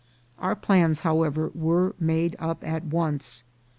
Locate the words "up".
2.39-2.63